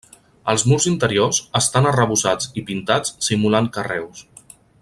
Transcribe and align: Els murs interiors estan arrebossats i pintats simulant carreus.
Els 0.53 0.63
murs 0.71 0.87
interiors 0.91 1.41
estan 1.59 1.89
arrebossats 1.91 2.51
i 2.63 2.67
pintats 2.71 3.15
simulant 3.29 3.73
carreus. 3.77 4.29